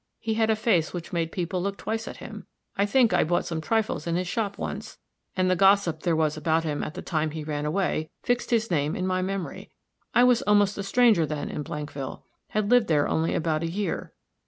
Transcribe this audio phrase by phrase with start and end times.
[0.19, 2.47] He had a face which made people look twice at him.
[2.75, 4.97] I think I bought some trifles in his shop once.
[5.37, 8.71] And the gossip there was about him at the time he ran away, fixed his
[8.71, 9.69] name in my memory.
[10.15, 14.11] I was almost a stranger then in Blankville had lived there only about a year."